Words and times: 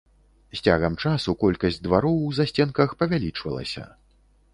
З 0.57 0.61
цягам 0.69 0.95
часу 1.03 1.35
колькасць 1.43 1.77
двароў 1.87 2.17
у 2.29 2.31
засценках 2.39 2.97
павялічвалася. 3.03 3.85